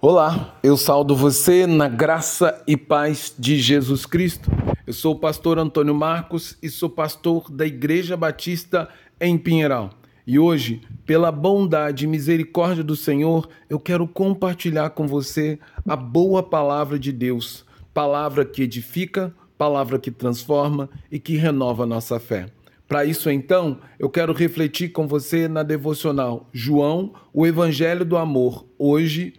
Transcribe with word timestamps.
Olá, 0.00 0.56
eu 0.62 0.76
saldo 0.76 1.16
você 1.16 1.66
na 1.66 1.88
graça 1.88 2.62
e 2.68 2.76
paz 2.76 3.34
de 3.36 3.58
Jesus 3.58 4.06
Cristo. 4.06 4.48
Eu 4.86 4.92
sou 4.92 5.16
o 5.16 5.18
pastor 5.18 5.58
Antônio 5.58 5.92
Marcos 5.92 6.56
e 6.62 6.70
sou 6.70 6.88
pastor 6.88 7.50
da 7.50 7.66
Igreja 7.66 8.16
Batista 8.16 8.88
em 9.20 9.36
Pinheiral. 9.36 9.90
E 10.24 10.38
hoje, 10.38 10.82
pela 11.04 11.32
bondade 11.32 12.04
e 12.04 12.06
misericórdia 12.06 12.84
do 12.84 12.94
Senhor, 12.94 13.48
eu 13.68 13.80
quero 13.80 14.06
compartilhar 14.06 14.90
com 14.90 15.04
você 15.08 15.58
a 15.84 15.96
boa 15.96 16.44
palavra 16.44 16.96
de 16.96 17.10
Deus, 17.10 17.66
palavra 17.92 18.44
que 18.44 18.62
edifica, 18.62 19.34
palavra 19.58 19.98
que 19.98 20.12
transforma 20.12 20.88
e 21.10 21.18
que 21.18 21.34
renova 21.34 21.84
nossa 21.84 22.20
fé. 22.20 22.46
Para 22.86 23.04
isso, 23.04 23.28
então, 23.28 23.80
eu 23.98 24.08
quero 24.08 24.32
refletir 24.32 24.90
com 24.90 25.08
você 25.08 25.48
na 25.48 25.64
devocional 25.64 26.48
João, 26.52 27.14
o 27.34 27.44
Evangelho 27.44 28.04
do 28.04 28.16
Amor, 28.16 28.64
hoje 28.78 29.34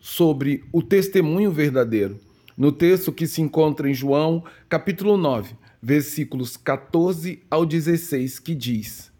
sobre 0.00 0.64
o 0.72 0.82
testemunho 0.82 1.52
verdadeiro. 1.52 2.18
No 2.56 2.72
texto 2.72 3.12
que 3.12 3.26
se 3.26 3.40
encontra 3.42 3.88
em 3.88 3.94
João, 3.94 4.42
capítulo 4.68 5.16
9, 5.16 5.54
versículos 5.80 6.56
14 6.56 7.42
ao 7.50 7.64
16, 7.64 8.38
que 8.38 8.54
diz: 8.54 9.12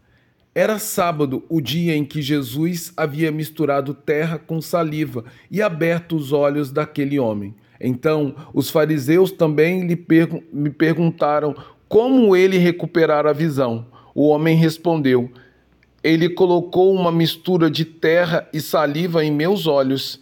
Era 0.53 0.79
sábado 0.79 1.43
o 1.47 1.61
dia 1.61 1.95
em 1.95 2.03
que 2.03 2.21
Jesus 2.21 2.91
havia 2.97 3.31
misturado 3.31 3.93
terra 3.93 4.37
com 4.37 4.61
saliva 4.61 5.23
e 5.49 5.61
aberto 5.61 6.15
os 6.15 6.31
olhos 6.31 6.71
daquele 6.71 7.19
homem. 7.19 7.55
Então, 7.79 8.35
os 8.53 8.69
fariseus 8.69 9.31
também 9.31 9.87
lhe 9.87 10.05
me 10.53 10.69
perguntaram 10.69 11.55
como 11.87 12.35
ele 12.35 12.57
recuperara 12.57 13.31
a 13.31 13.33
visão. 13.33 13.87
O 14.13 14.27
homem 14.27 14.55
respondeu: 14.55 15.31
Ele 16.03 16.29
colocou 16.29 16.93
uma 16.93 17.11
mistura 17.11 17.71
de 17.71 17.85
terra 17.85 18.47
e 18.53 18.61
saliva 18.61 19.25
em 19.25 19.31
meus 19.31 19.65
olhos 19.65 20.19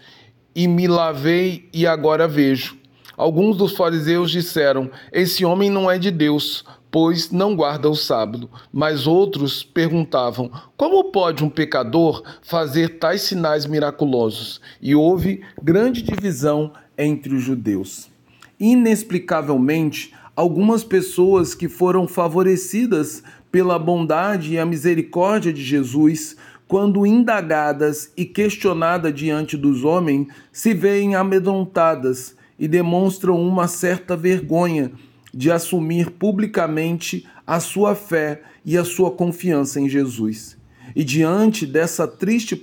e 0.56 0.68
me 0.68 0.88
lavei 0.88 1.70
e 1.74 1.86
agora 1.86 2.28
vejo. 2.28 2.78
Alguns 3.16 3.58
dos 3.58 3.76
fariseus 3.76 4.32
disseram: 4.32 4.90
Esse 5.12 5.44
homem 5.44 5.70
não 5.70 5.92
é 5.92 5.98
de 5.98 6.10
Deus, 6.10 6.64
pois 6.90 7.32
não 7.32 7.56
guarda 7.56 7.90
o 7.90 7.96
sábado. 7.96 8.50
Mas 8.72 9.08
outros 9.08 9.64
perguntavam: 9.64 10.50
Como 10.78 11.12
pode 11.12 11.44
um 11.44 11.50
pecador 11.50 12.24
fazer 12.42 13.00
tais 13.00 13.24
sinais 13.24 13.66
miraculosos? 13.66 14.62
E 14.82 14.96
houve 14.96 15.42
grande 15.62 16.02
divisão 16.02 16.72
entre 16.98 17.36
os 17.36 17.44
judeus. 17.44 18.10
Inexplicavelmente, 18.60 20.14
algumas 20.36 20.84
pessoas 20.84 21.54
que 21.54 21.68
foram 21.68 22.08
favorecidas 22.08 23.24
pela 23.52 23.80
bondade 23.80 24.54
e 24.54 24.60
a 24.60 24.66
misericórdia 24.66 25.52
de 25.52 25.64
Jesus 25.64 26.38
quando 26.70 27.04
indagadas 27.04 28.14
e 28.16 28.24
questionadas 28.24 29.12
diante 29.12 29.58
dos 29.58 29.84
homens, 29.84 30.28
se 30.52 30.72
veem 30.72 31.16
amedrontadas 31.16 32.36
e 32.60 32.68
demonstram 32.68 33.42
uma 33.42 33.68
certa 33.68 34.16
vergonha 34.16 34.92
de 35.34 35.50
assumir 35.50 36.12
publicamente 36.12 37.28
a 37.46 37.60
sua 37.60 37.96
fé 37.96 38.44
e 38.64 38.78
a 38.78 38.86
sua 38.86 39.10
confiança 39.10 39.82
em 39.82 39.90
Jesus. 39.90 40.56
E 40.96 41.04
diante 41.04 41.66
dessa 41.66 42.08
triste 42.08 42.56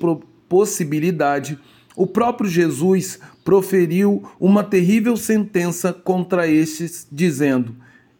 possibilidade, 0.48 1.58
o 1.96 2.06
próprio 2.06 2.48
Jesus 2.48 3.18
proferiu 3.44 4.22
uma 4.38 4.62
terrível 4.62 5.16
sentença 5.16 5.92
contra 5.92 6.46
estes, 6.46 7.08
dizendo: 7.10 7.74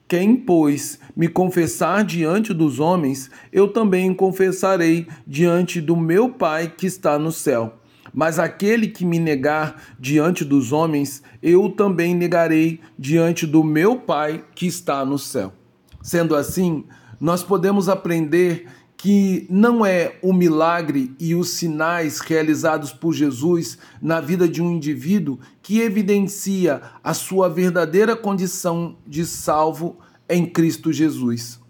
quem, 0.09 0.37
pois, 0.37 1.01
me 1.17 1.29
confessar 1.29 2.05
diante 2.05 2.55
dos 2.55 2.79
homens, 2.79 3.29
eu 3.53 3.67
também 3.67 4.15
confessarei 4.15 5.09
diante 5.27 5.81
do 5.81 5.97
meu 5.97 6.29
Pai 6.29 6.73
que 6.77 6.87
está 6.87 7.19
no 7.19 7.33
céu. 7.33 7.81
Mas 8.15 8.39
aquele 8.39 8.87
que 8.87 9.05
me 9.05 9.19
negar 9.19 9.83
diante 9.98 10.45
dos 10.45 10.73
homens, 10.73 11.23
eu 11.43 11.69
também 11.69 12.15
negarei 12.15 12.81
diante 12.97 13.47
do 13.47 13.65
meu 13.65 13.97
Pai 13.97 14.45
que 14.55 14.67
está 14.67 15.05
no 15.05 15.19
céu. 15.19 15.53
Sendo 16.01 16.37
assim, 16.37 16.85
nós 17.20 17.42
podemos 17.42 17.89
aprender 17.89 18.67
que 18.97 19.47
não 19.51 19.85
é 19.85 20.17
o 20.23 20.33
milagre 20.33 21.14
e 21.20 21.35
os 21.35 21.51
sinais 21.51 22.20
realizados 22.20 22.92
por 22.92 23.13
Jesus 23.13 23.77
na 24.01 24.20
vida 24.20 24.48
de 24.48 24.63
um 24.63 24.73
indivíduo 24.73 25.39
que 25.63 25.80
evidencia 25.80 26.80
a 27.05 27.13
sua 27.13 27.48
verdadeira 27.48 28.17
condição 28.17 28.97
de 29.07 29.27
salvo 29.27 29.98
em 30.29 30.47
Cristo 30.47 30.92
Jesus, 30.92 31.61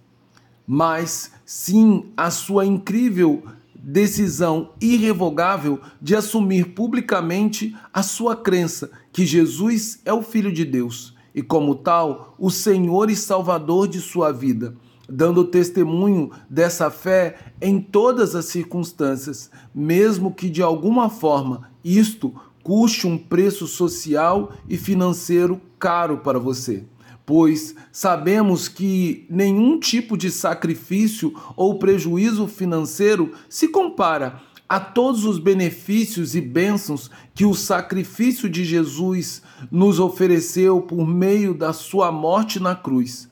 mas 0.67 1.33
sim 1.45 2.07
a 2.17 2.31
sua 2.31 2.65
incrível 2.67 3.45
decisão 3.75 4.73
irrevogável 4.81 5.81
de 6.03 6.17
assumir 6.17 6.75
publicamente 6.75 7.77
a 7.93 8.03
sua 8.03 8.35
crença 8.35 8.91
que 9.13 9.25
Jesus 9.25 10.01
é 10.05 10.13
o 10.13 10.23
Filho 10.23 10.53
de 10.53 10.65
Deus 10.65 11.15
e, 11.35 11.41
como 11.41 11.75
tal, 11.77 12.35
o 12.39 12.51
Senhor 12.51 13.11
e 13.11 13.17
Salvador 13.17 13.87
de 13.87 14.01
sua 14.01 14.33
vida 14.33 14.77
dando 15.09 15.45
testemunho 15.45 16.31
dessa 16.51 16.91
fé 16.91 17.37
em 17.61 17.81
todas 17.81 18.35
as 18.35 18.47
circunstâncias, 18.47 19.51
mesmo 19.75 20.35
que 20.35 20.51
de 20.51 20.63
alguma 20.63 21.09
forma 21.09 21.71
isto 21.85 22.35
custe 22.63 23.07
um 23.07 23.17
preço 23.17 23.67
social 23.67 24.53
e 24.69 24.77
financeiro 24.77 25.61
caro 25.79 26.19
para 26.19 26.39
você. 26.39 26.85
Pois 27.27 27.75
sabemos 27.91 28.69
que 28.69 29.27
nenhum 29.29 29.81
tipo 29.81 30.17
de 30.17 30.31
sacrifício 30.31 31.35
ou 31.57 31.77
prejuízo 31.77 32.47
financeiro 32.47 33.33
se 33.49 33.67
compara 33.67 34.41
a 34.69 34.79
todos 34.79 35.25
os 35.25 35.39
benefícios 35.39 36.37
e 36.37 36.41
bênçãos 36.41 37.11
que 37.35 37.45
o 37.45 37.53
sacrifício 37.53 38.49
de 38.49 38.65
Jesus 38.65 39.43
nos 39.71 39.99
ofereceu 39.99 40.81
por 40.81 41.05
meio 41.05 41.53
da 41.53 41.73
sua 41.73 42.13
morte 42.13 42.61
na 42.61 42.77
cruz. 42.77 43.29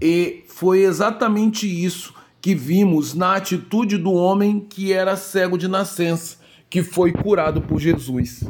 E 0.00 0.44
foi 0.48 0.80
exatamente 0.82 1.66
isso 1.66 2.14
que 2.40 2.52
vimos 2.54 3.14
na 3.14 3.36
atitude 3.36 3.96
do 3.96 4.12
homem 4.12 4.60
que 4.60 4.92
era 4.92 5.16
cego 5.16 5.56
de 5.56 5.68
nascença, 5.68 6.36
que 6.68 6.82
foi 6.82 7.12
curado 7.12 7.62
por 7.62 7.80
Jesus. 7.80 8.44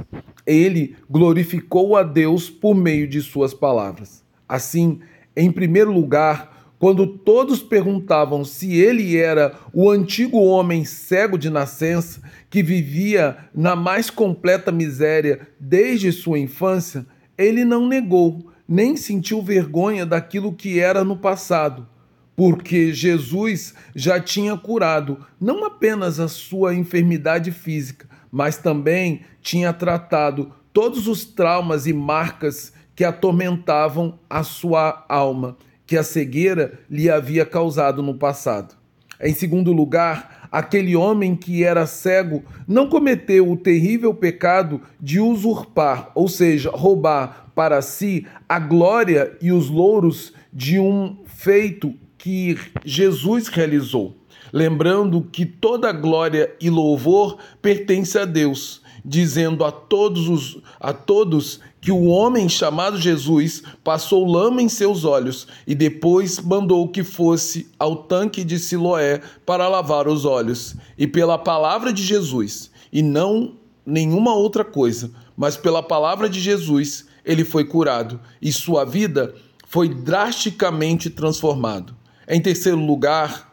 Ele 0.49 0.97
glorificou 1.11 1.95
a 1.95 2.03
Deus 2.03 2.49
por 2.49 2.75
meio 2.75 3.07
de 3.07 3.21
suas 3.21 3.53
palavras. 3.53 4.25
Assim, 4.49 5.01
em 5.37 5.53
primeiro 5.53 5.93
lugar, 5.93 6.73
quando 6.79 7.07
todos 7.07 7.63
perguntavam 7.63 8.45
se 8.45 8.75
ele 8.75 9.17
era 9.17 9.55
o 9.75 9.91
antigo 9.91 10.39
homem 10.39 10.85
cego 10.85 11.37
de 11.37 11.51
nascença, 11.51 12.23
que 12.49 12.63
vivia 12.63 13.37
na 13.55 13.77
mais 13.77 14.09
completa 14.09 14.73
miséria 14.73 15.49
desde 15.61 16.11
sua 16.11 16.39
infância, 16.39 17.05
ele 17.37 17.65
não 17.65 17.87
negou 17.87 18.51
nem 18.67 18.97
sentiu 18.97 19.43
vergonha 19.43 20.05
daquilo 20.05 20.53
que 20.53 20.79
era 20.79 21.03
no 21.03 21.17
passado, 21.17 21.89
porque 22.37 22.93
Jesus 22.93 23.75
já 23.95 24.21
tinha 24.21 24.57
curado 24.57 25.27
não 25.41 25.65
apenas 25.65 26.21
a 26.21 26.29
sua 26.29 26.75
enfermidade 26.75 27.51
física, 27.51 28.09
mas 28.31 28.57
também 28.57 29.23
tinha 29.41 29.73
tratado 29.73 30.53
todos 30.73 31.09
os 31.09 31.25
traumas 31.25 31.87
e 31.87 31.93
marcas 31.93 32.73
que 32.95 33.05
atormentavam 33.05 34.19
a 34.29 34.43
sua 34.43 35.05
alma, 35.09 35.57
que 35.87 35.97
a 35.97 36.03
cegueira 36.03 36.81
lhe 36.91 37.09
havia 37.09 37.47
causado 37.47 38.03
no 38.03 38.15
passado. 38.15 38.75
Em 39.21 39.35
segundo 39.35 39.73
lugar, 39.73 40.49
aquele 40.53 40.95
homem 40.95 41.35
que 41.35 41.65
era 41.65 41.87
cego 41.87 42.45
não 42.67 42.89
cometeu 42.89 43.51
o 43.51 43.57
terrível 43.57 44.15
pecado 44.15 44.81
de 45.01 45.21
usurpar, 45.21 46.11
ou 46.15 46.29
seja, 46.29 46.71
roubar 46.71 47.51
para 47.55 47.83
si 47.83 48.27
a 48.49 48.59
glória 48.59 49.37
e 49.41 49.51
os 49.51 49.69
louros 49.69 50.33
de 50.53 50.79
um 50.79 51.19
feito 51.27 51.95
que 52.17 52.57
Jesus 52.85 53.49
realizou. 53.49 54.17
Lembrando 54.53 55.23
que 55.23 55.45
toda 55.45 55.93
glória 55.93 56.55
e 56.61 56.71
louvor 56.71 57.39
pertence 57.61 58.19
a 58.19 58.25
Deus, 58.25 58.81
dizendo 59.05 59.65
a 59.65 59.71
todos 59.73 60.29
os 60.29 60.59
a 60.81 60.93
todos 60.93 61.61
que 61.81 61.93
o 61.93 62.07
homem 62.07 62.49
chamado 62.49 62.99
Jesus 62.99 63.63
passou 63.85 64.27
lama 64.27 64.61
em 64.61 64.69
seus 64.69 65.05
olhos 65.05 65.47
e 65.67 65.75
depois 65.75 66.41
mandou 66.41 66.89
que 66.89 67.05
fosse 67.05 67.69
ao 67.79 67.97
tanque 67.97 68.43
de 68.43 68.59
Siloé 68.59 69.21
para 69.47 69.69
lavar 69.69 70.09
os 70.09 70.25
olhos. 70.25 70.75
E 70.97 71.07
pela 71.07 71.39
palavra 71.39 71.93
de 71.93 72.03
Jesus, 72.03 72.71
e 72.93 73.03
não 73.03 73.55
nenhuma 73.87 74.35
outra 74.35 74.65
coisa, 74.65 75.11
mas 75.37 75.57
pela 75.57 75.83
palavra 75.83 76.29
de 76.29 76.41
Jesus, 76.41 77.07
ele 77.25 77.45
foi 77.45 77.65
curado 77.65 78.21
e 78.43 78.53
sua 78.53 78.85
vida 78.85 79.35
foi 79.67 79.89
drasticamente 79.89 81.09
transformada. 81.11 81.95
Em 82.27 82.41
terceiro 82.41 82.79
lugar, 82.79 83.48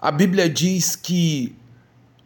a 0.00 0.10
Bíblia 0.10 0.48
diz 0.48 0.96
que 0.96 1.54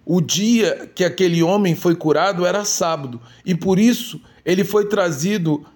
o 0.04 0.20
dia 0.20 0.90
que 0.94 1.04
aquele 1.04 1.42
homem 1.42 1.74
foi 1.74 1.94
curado 1.94 2.46
era 2.46 2.64
sábado 2.64 3.20
e 3.44 3.54
por 3.54 3.78
isso 3.78 4.20
ele 4.44 4.64
foi 4.64 4.86
trazido 4.86 5.66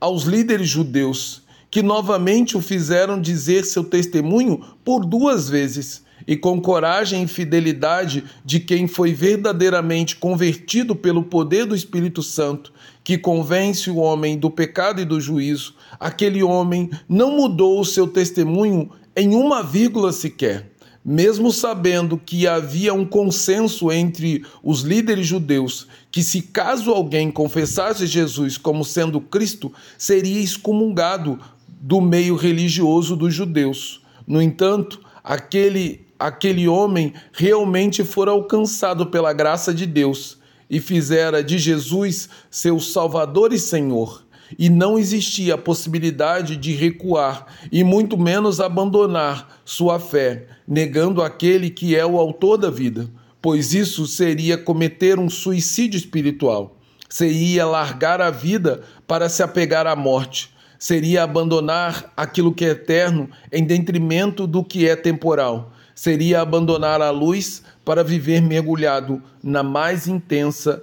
aos 0.00 0.24
líderes 0.24 0.68
judeus, 0.68 1.42
que 1.70 1.82
novamente 1.82 2.56
o 2.56 2.60
fizeram 2.60 3.20
dizer 3.20 3.64
seu 3.64 3.84
testemunho 3.84 4.60
por 4.84 5.04
duas 5.04 5.48
vezes. 5.48 6.02
e 6.26 6.36
com 6.36 6.60
coragem 6.60 7.22
e 7.22 7.26
fidelidade 7.26 8.22
de 8.44 8.60
quem 8.60 8.86
foi 8.86 9.12
verdadeiramente 9.12 10.16
convertido 10.16 10.94
pelo 10.94 11.22
poder 11.22 11.64
do 11.64 11.74
Espírito 11.74 12.22
Santo, 12.22 12.72
que 13.02 13.16
convence 13.16 13.90
o 13.90 13.96
homem 13.96 14.38
do 14.38 14.50
pecado 14.50 15.00
e 15.00 15.06
do 15.06 15.18
juízo, 15.18 15.74
aquele 15.98 16.42
homem 16.42 16.90
não 17.08 17.36
mudou 17.36 17.80
o 17.80 17.84
seu 17.86 18.06
testemunho 18.06 18.90
em 19.16 19.34
uma 19.34 19.62
vírgula 19.62 20.12
sequer. 20.12 20.70
Mesmo 21.04 21.50
sabendo 21.50 22.18
que 22.18 22.46
havia 22.46 22.92
um 22.92 23.06
consenso 23.06 23.90
entre 23.90 24.44
os 24.62 24.82
líderes 24.82 25.26
judeus 25.26 25.86
que, 26.10 26.22
se 26.22 26.42
caso 26.42 26.90
alguém 26.90 27.30
confessasse 27.30 28.06
Jesus 28.06 28.58
como 28.58 28.84
sendo 28.84 29.20
Cristo, 29.20 29.72
seria 29.96 30.40
excomungado 30.40 31.38
do 31.66 32.00
meio 32.00 32.36
religioso 32.36 33.16
dos 33.16 33.32
judeus. 33.32 34.02
No 34.26 34.42
entanto, 34.42 35.00
aquele 35.24 36.06
aquele 36.20 36.68
homem 36.68 37.14
realmente 37.32 38.04
fora 38.04 38.30
alcançado 38.30 39.06
pela 39.06 39.32
graça 39.32 39.72
de 39.72 39.86
Deus 39.86 40.36
e 40.68 40.78
fizera 40.78 41.42
de 41.42 41.58
Jesus 41.58 42.28
seu 42.50 42.78
Salvador 42.78 43.54
e 43.54 43.58
Senhor. 43.58 44.22
E 44.58 44.68
não 44.68 44.98
existia 44.98 45.54
a 45.54 45.58
possibilidade 45.58 46.56
de 46.56 46.72
recuar 46.72 47.46
e 47.70 47.84
muito 47.84 48.16
menos 48.18 48.60
abandonar 48.60 49.60
sua 49.64 49.98
fé, 49.98 50.46
negando 50.66 51.22
aquele 51.22 51.70
que 51.70 51.96
é 51.96 52.04
o 52.04 52.18
autor 52.18 52.56
da 52.56 52.70
vida, 52.70 53.08
pois 53.40 53.74
isso 53.74 54.06
seria 54.06 54.58
cometer 54.58 55.18
um 55.18 55.28
suicídio 55.28 55.98
espiritual. 55.98 56.76
Seria 57.08 57.66
largar 57.66 58.20
a 58.20 58.30
vida 58.30 58.82
para 59.06 59.28
se 59.28 59.42
apegar 59.42 59.86
à 59.86 59.96
morte. 59.96 60.50
Seria 60.78 61.24
abandonar 61.24 62.12
aquilo 62.16 62.54
que 62.54 62.64
é 62.64 62.70
eterno 62.70 63.28
em 63.52 63.64
detrimento 63.64 64.46
do 64.46 64.64
que 64.64 64.88
é 64.88 64.96
temporal 64.96 65.72
seria 66.00 66.40
abandonar 66.40 67.02
a 67.02 67.10
luz 67.10 67.62
para 67.84 68.02
viver 68.02 68.40
mergulhado 68.40 69.22
na 69.42 69.62
mais 69.62 70.08
intensa 70.08 70.82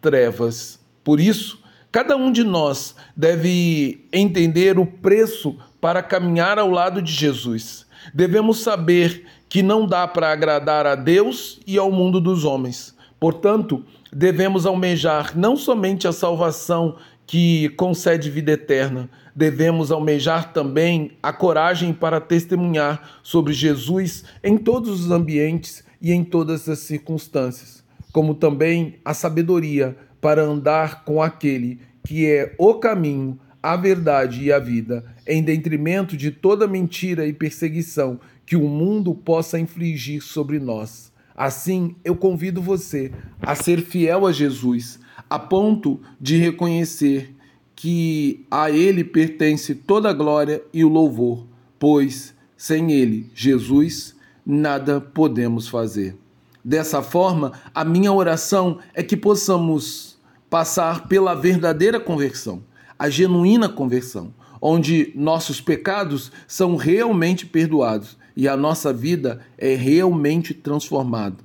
trevas. 0.00 0.80
Por 1.04 1.20
isso, 1.20 1.58
cada 1.94 2.16
um 2.16 2.32
de 2.32 2.42
nós 2.42 2.96
deve 3.16 4.08
entender 4.12 4.80
o 4.80 4.84
preço 4.84 5.56
para 5.80 6.02
caminhar 6.02 6.58
ao 6.58 6.68
lado 6.68 7.00
de 7.00 7.12
Jesus. 7.12 7.86
Devemos 8.12 8.64
saber 8.64 9.24
que 9.48 9.62
não 9.62 9.86
dá 9.86 10.08
para 10.08 10.32
agradar 10.32 10.88
a 10.88 10.96
Deus 10.96 11.60
e 11.64 11.78
ao 11.78 11.92
mundo 11.92 12.20
dos 12.20 12.44
homens. 12.44 12.96
Portanto, 13.20 13.84
devemos 14.12 14.66
almejar 14.66 15.38
não 15.38 15.56
somente 15.56 16.08
a 16.08 16.12
salvação 16.12 16.96
que 17.28 17.68
concede 17.76 18.28
vida 18.28 18.50
eterna, 18.50 19.08
devemos 19.32 19.92
almejar 19.92 20.52
também 20.52 21.12
a 21.22 21.32
coragem 21.32 21.92
para 21.92 22.20
testemunhar 22.20 23.20
sobre 23.22 23.52
Jesus 23.52 24.24
em 24.42 24.58
todos 24.58 25.04
os 25.04 25.12
ambientes 25.12 25.84
e 26.02 26.10
em 26.10 26.24
todas 26.24 26.68
as 26.68 26.80
circunstâncias, 26.80 27.84
como 28.12 28.34
também 28.34 28.96
a 29.04 29.14
sabedoria 29.14 29.96
para 30.24 30.42
andar 30.42 31.04
com 31.04 31.20
aquele 31.20 31.80
que 32.02 32.24
é 32.24 32.54
o 32.56 32.76
caminho, 32.76 33.38
a 33.62 33.76
verdade 33.76 34.42
e 34.42 34.50
a 34.50 34.58
vida, 34.58 35.04
em 35.28 35.42
detrimento 35.42 36.16
de 36.16 36.30
toda 36.30 36.66
mentira 36.66 37.26
e 37.26 37.32
perseguição 37.34 38.18
que 38.46 38.56
o 38.56 38.66
mundo 38.66 39.14
possa 39.14 39.58
infligir 39.58 40.22
sobre 40.22 40.58
nós. 40.58 41.12
Assim, 41.36 41.94
eu 42.02 42.16
convido 42.16 42.62
você 42.62 43.12
a 43.38 43.54
ser 43.54 43.82
fiel 43.82 44.26
a 44.26 44.32
Jesus, 44.32 44.98
a 45.28 45.38
ponto 45.38 46.00
de 46.18 46.38
reconhecer 46.38 47.34
que 47.76 48.46
a 48.50 48.70
Ele 48.70 49.04
pertence 49.04 49.74
toda 49.74 50.08
a 50.08 50.14
glória 50.14 50.62
e 50.72 50.86
o 50.86 50.88
louvor, 50.88 51.46
pois 51.78 52.34
sem 52.56 52.92
Ele, 52.92 53.30
Jesus, 53.34 54.16
nada 54.46 55.02
podemos 55.02 55.68
fazer. 55.68 56.16
Dessa 56.64 57.02
forma, 57.02 57.52
a 57.74 57.84
minha 57.84 58.10
oração 58.10 58.78
é 58.94 59.02
que 59.02 59.18
possamos 59.18 60.13
passar 60.54 61.08
pela 61.08 61.34
verdadeira 61.34 61.98
conversão, 61.98 62.62
a 62.96 63.10
genuína 63.10 63.68
conversão, 63.68 64.32
onde 64.62 65.10
nossos 65.16 65.60
pecados 65.60 66.30
são 66.46 66.76
realmente 66.76 67.44
perdoados 67.44 68.16
e 68.36 68.46
a 68.46 68.56
nossa 68.56 68.92
vida 68.92 69.40
é 69.58 69.74
realmente 69.74 70.54
transformada, 70.54 71.38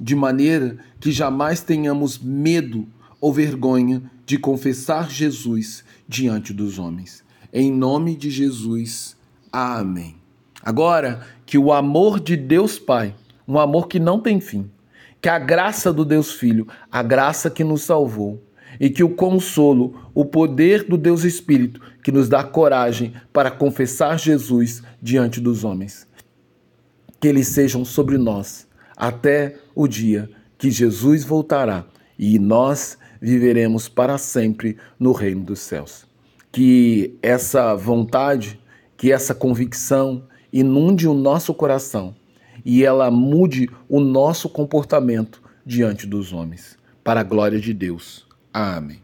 de 0.00 0.16
maneira 0.16 0.78
que 0.98 1.12
jamais 1.12 1.60
tenhamos 1.60 2.18
medo 2.18 2.88
ou 3.20 3.32
vergonha 3.32 4.02
de 4.26 4.36
confessar 4.36 5.08
Jesus 5.08 5.84
diante 6.08 6.52
dos 6.52 6.76
homens. 6.76 7.22
Em 7.52 7.70
nome 7.70 8.16
de 8.16 8.30
Jesus, 8.30 9.16
amém. 9.52 10.16
Agora, 10.60 11.24
que 11.46 11.56
o 11.56 11.72
amor 11.72 12.18
de 12.18 12.36
Deus 12.36 12.80
Pai, 12.80 13.14
um 13.46 13.60
amor 13.60 13.86
que 13.86 14.00
não 14.00 14.18
tem 14.18 14.40
fim, 14.40 14.68
que 15.22 15.28
a 15.28 15.38
graça 15.38 15.92
do 15.92 16.04
Deus 16.04 16.32
Filho, 16.32 16.66
a 16.90 17.00
graça 17.00 17.48
que 17.48 17.62
nos 17.62 17.82
salvou, 17.82 18.42
e 18.78 18.90
que 18.90 19.02
o 19.02 19.10
consolo, 19.10 20.10
o 20.14 20.24
poder 20.24 20.84
do 20.84 20.96
Deus 20.96 21.24
Espírito, 21.24 21.80
que 22.02 22.12
nos 22.12 22.28
dá 22.28 22.42
coragem 22.44 23.12
para 23.32 23.50
confessar 23.50 24.18
Jesus 24.18 24.82
diante 25.00 25.40
dos 25.40 25.64
homens, 25.64 26.06
que 27.20 27.28
eles 27.28 27.48
sejam 27.48 27.84
sobre 27.84 28.18
nós 28.18 28.66
até 28.96 29.56
o 29.74 29.86
dia 29.86 30.30
que 30.58 30.70
Jesus 30.70 31.24
voltará 31.24 31.84
e 32.18 32.38
nós 32.38 32.98
viveremos 33.20 33.88
para 33.88 34.18
sempre 34.18 34.76
no 34.98 35.12
reino 35.12 35.44
dos 35.44 35.60
céus. 35.60 36.06
Que 36.50 37.16
essa 37.22 37.74
vontade, 37.74 38.58
que 38.96 39.12
essa 39.12 39.34
convicção 39.34 40.24
inunde 40.52 41.06
o 41.06 41.14
nosso 41.14 41.52
coração 41.52 42.14
e 42.64 42.84
ela 42.84 43.10
mude 43.10 43.68
o 43.88 44.00
nosso 44.00 44.48
comportamento 44.48 45.42
diante 45.64 46.06
dos 46.06 46.32
homens. 46.32 46.78
Para 47.04 47.20
a 47.20 47.24
glória 47.24 47.60
de 47.60 47.72
Deus. 47.72 48.25
Amém. 48.56 49.02